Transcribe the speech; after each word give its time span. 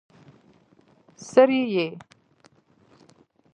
څرې 1.29 1.61
يې؟ 1.73 1.87